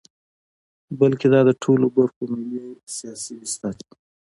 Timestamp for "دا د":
1.33-1.51